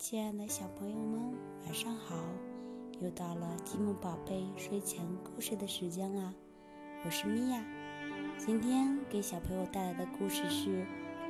[0.00, 1.36] 亲爱的小朋友们，
[1.66, 2.16] 晚上好！
[3.00, 6.32] 又到了积木宝贝睡前故事的时间啦，
[7.04, 7.62] 我是米娅。
[8.38, 10.70] 今天给小朋友带来的故事是《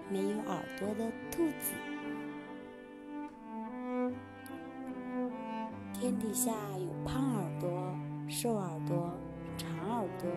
[0.09, 1.75] 没有耳朵的兔子》。
[5.93, 7.93] 天底下有胖耳朵、
[8.29, 9.11] 瘦耳朵、
[9.59, 10.30] 长耳朵、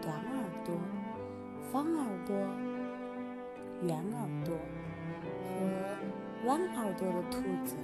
[0.00, 0.76] 短耳朵、
[1.72, 2.36] 方耳朵、
[3.82, 4.56] 圆耳朵。
[6.48, 7.76] 弯耳朵的兔子，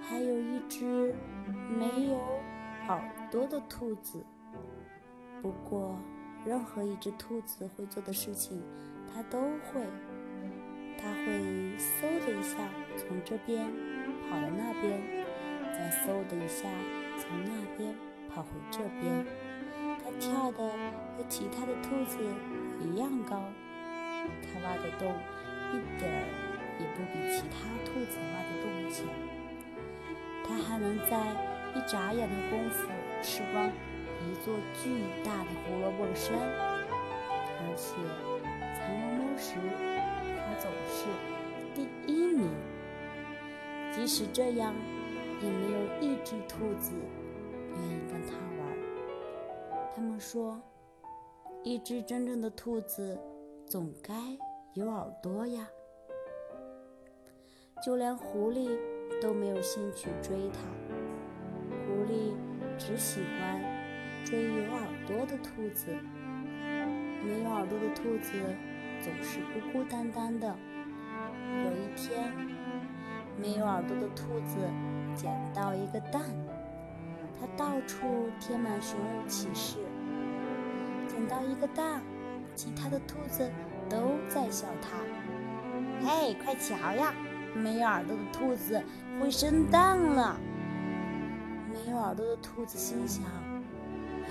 [0.00, 1.14] 还有一只
[1.68, 2.18] 没有
[2.88, 2.98] 耳
[3.30, 4.24] 朵的兔子。
[5.42, 5.98] 不过，
[6.46, 8.62] 任何一只兔子会做的事情，
[9.12, 9.84] 它都会。
[10.98, 12.56] 它会嗖的一下
[12.96, 13.66] 从这边
[14.30, 14.98] 跑到那边，
[15.74, 16.70] 再嗖的一下
[17.18, 17.94] 从那边
[18.30, 19.26] 跑回这边。
[20.02, 20.70] 它跳的
[21.18, 22.16] 和其他的兔子
[22.80, 23.42] 一样高。
[24.42, 25.14] 它挖的洞。
[25.72, 26.16] 一点儿
[26.78, 29.06] 也不比其他兔子挖的洞浅，
[30.44, 31.34] 它还能在
[31.74, 32.88] 一眨眼的功夫
[33.22, 36.36] 吃光一座巨大的胡萝卜山，
[37.58, 37.96] 而且
[38.74, 39.54] 藏猫猫时
[40.44, 41.06] 它总是
[41.74, 42.48] 第一名。
[43.92, 44.74] 即使这样，
[45.42, 46.92] 也没有一只兔子
[47.74, 48.60] 愿意跟它玩。
[49.94, 50.60] 他们说，
[51.62, 53.18] 一只真正的兔子
[53.66, 54.14] 总该。
[54.74, 55.66] 有耳朵呀，
[57.84, 58.70] 就连狐狸
[59.20, 60.60] 都没有兴趣追它。
[61.86, 62.34] 狐狸
[62.78, 63.60] 只喜欢
[64.24, 65.94] 追有耳朵的兔子。
[67.24, 68.32] 没有耳朵的兔子
[69.00, 70.46] 总是孤孤单单的。
[71.64, 72.32] 有一天，
[73.36, 74.58] 没有耳朵的兔子
[75.14, 76.22] 捡到一个蛋，
[77.38, 79.78] 它到处贴满寻物启事。
[81.08, 82.02] 捡到一个蛋，
[82.54, 83.50] 其他的兔子。
[83.88, 84.98] 都在笑它。
[86.04, 87.14] 嘿，快瞧呀！
[87.56, 88.82] 没有耳朵的兔子
[89.20, 90.38] 会生蛋了。
[91.72, 93.24] 没有耳朵的兔子心想
[94.24, 94.30] ：“唉，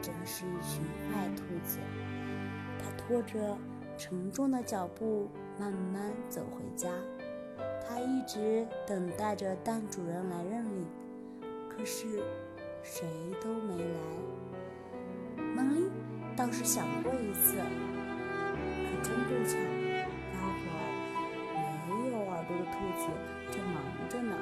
[0.00, 1.78] 真是一群坏兔子。”
[2.78, 3.56] 他拖着
[3.96, 5.28] 沉重的脚步
[5.58, 6.88] 慢慢走回家。
[7.88, 10.86] 他一直等待着蛋主人来认领，
[11.68, 12.22] 可是
[12.82, 13.06] 谁
[13.40, 15.44] 都没来。
[15.54, 15.90] 门铃
[16.36, 17.56] 倒是响过一次。
[17.56, 19.56] 可真不巧，
[22.96, 23.06] 子
[23.50, 24.34] 正忙着呢。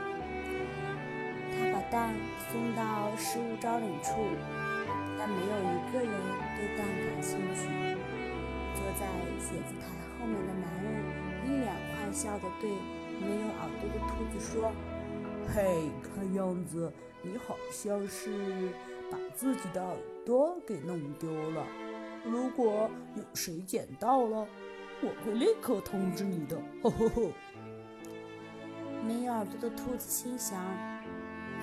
[1.56, 2.14] 他把蛋
[2.50, 4.26] 送到食物招领处，
[5.18, 6.10] 但没有一个人
[6.56, 7.68] 对蛋感兴趣。
[8.74, 9.06] 坐在
[9.38, 9.86] 写字台
[10.18, 10.86] 后面的男人
[11.46, 12.68] 一脸坏笑地对
[13.20, 14.72] 没有耳朵的兔子说
[15.54, 18.68] ：“嘿，看样子你好像是
[19.10, 21.64] 把自己的耳朵给弄丢了。”
[22.26, 24.46] 如果有谁捡到了，
[25.02, 26.56] 我会立刻通知你的。
[26.82, 27.30] 吼吼吼！
[29.06, 30.58] 没有耳朵的兔子心想：“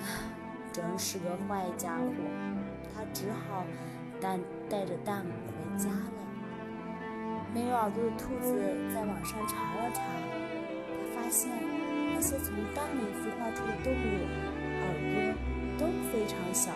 [0.00, 0.04] 唉，
[0.72, 2.04] 真是个坏家伙。”
[2.94, 3.64] 他只好
[4.20, 4.38] 带
[4.68, 6.12] 带着蛋回家了。
[7.54, 8.54] 没有耳朵的兔子
[8.94, 10.02] 在网上查了查，
[10.86, 11.50] 他发现
[12.14, 13.96] 那些从蛋里孵化出的动物
[14.80, 15.34] 耳朵
[15.78, 16.70] 都非常小，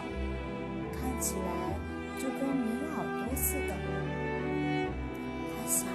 [0.93, 1.79] 看起来
[2.19, 3.75] 就跟没有耳朵似的。
[5.53, 5.87] 他想：“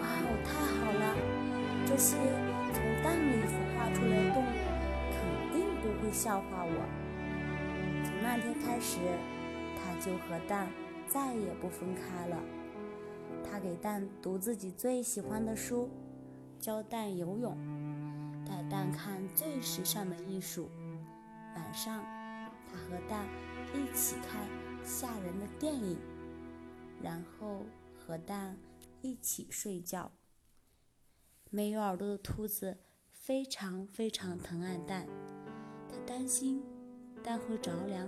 [0.00, 1.04] 哇哦，太好了！
[1.86, 2.16] 这些
[6.06, 6.86] 会笑话我。”
[8.06, 8.98] 从那天开始，
[9.74, 10.70] 他就和蛋
[11.08, 12.40] 再也不分开了。
[13.42, 15.90] 他给蛋读自己最喜欢的书，
[16.60, 17.56] 教蛋游泳，
[18.46, 20.70] 带蛋看最时尚的艺术。
[21.56, 22.04] 晚上，
[22.70, 23.26] 他和蛋
[23.74, 24.46] 一起看
[24.84, 25.98] 吓人的电影。
[27.02, 27.62] 然后
[27.98, 28.56] 和蛋
[29.02, 30.12] 一起睡觉。
[31.50, 32.78] 没有耳朵的兔子
[33.12, 35.06] 非常非常疼爱蛋，
[36.06, 36.62] 担心
[37.22, 38.06] 蛋会着凉，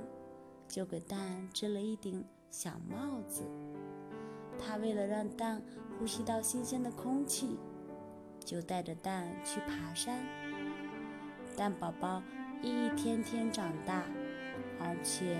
[0.69, 3.43] 就给蛋织了一顶小帽子。
[4.59, 5.61] 它为了让蛋
[5.99, 7.59] 呼吸到新鲜的空气，
[8.45, 10.25] 就带着蛋去爬山。
[11.57, 12.23] 蛋宝宝
[12.63, 14.05] 一天天长大，
[14.81, 15.37] 而且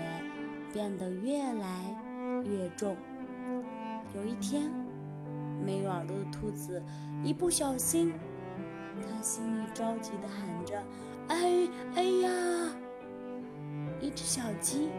[0.73, 1.95] 变得越来
[2.43, 2.97] 越重。
[4.13, 4.69] 有一天，
[5.63, 6.83] 没有耳朵的兔子
[7.23, 8.13] 一不小心，
[9.01, 10.83] 它心里着急地喊着
[11.29, 12.29] ：“哎哎呀！”
[14.01, 14.89] 一只小鸡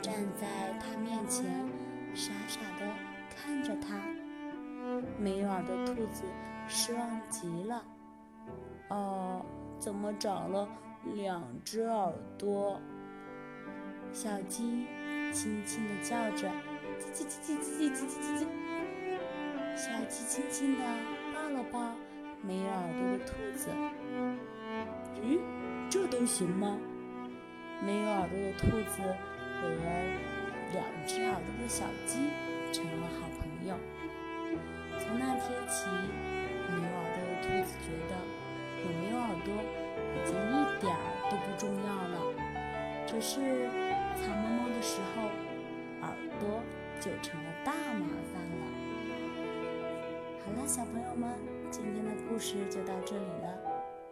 [0.00, 0.46] 站在
[0.78, 1.44] 它面前，
[2.14, 2.86] 傻傻地
[3.34, 3.98] 看着它。
[5.18, 6.22] 没有耳朵兔子
[6.68, 7.82] 失望极了。
[8.88, 9.44] 哦，
[9.78, 10.68] 怎么长了
[11.14, 12.80] 两只耳朵？
[14.12, 14.86] 小鸡
[15.32, 16.48] 轻轻地叫着。
[16.98, 18.46] 叽叽叽叽叽叽叽叽叽，
[19.76, 20.82] 小鸡轻轻地
[21.34, 21.94] 抱了抱
[22.40, 23.68] 没有耳朵的兔子。
[25.20, 25.38] 咦，
[25.88, 26.78] 这都行吗？
[27.84, 29.02] 没有耳朵的兔子
[29.60, 29.68] 和
[30.72, 32.30] 两只耳朵的小鸡
[32.72, 33.76] 成了好朋友。
[34.98, 35.86] 从那天起，
[36.68, 38.12] 没有耳朵的兔子觉得
[38.82, 39.48] 有没有耳朵
[40.14, 40.98] 已经一点儿
[41.30, 42.16] 都不重要了。
[43.06, 43.68] 只是
[44.16, 45.28] 藏猫猫的时候，
[46.00, 46.08] 耳
[46.40, 46.62] 朵
[46.98, 48.64] 就成了大麻烦了。
[50.44, 51.28] 好了，小朋友们，
[51.70, 53.46] 今天的故事就到这里了，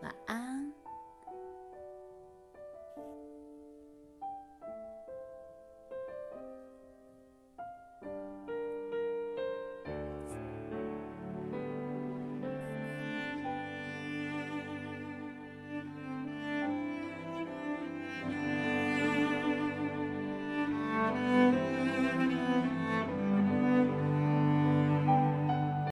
[0.02, 0.43] 晚安。